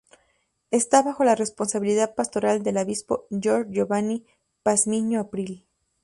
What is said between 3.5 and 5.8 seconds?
Giovanny Pazmiño Abril.